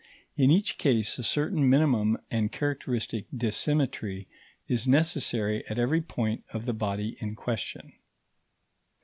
in 0.35 0.49
each 0.49 0.79
case 0.79 1.19
a 1.19 1.23
certain 1.23 1.69
minimum 1.69 2.17
and 2.31 2.51
characteristic 2.51 3.27
dissymmetry 3.31 4.25
is 4.67 4.87
necessary 4.87 5.63
at 5.67 5.77
every 5.77 6.01
point 6.01 6.43
of 6.51 6.65
the 6.65 6.73
body 6.73 7.15
in 7.19 7.35
question. 7.35 7.93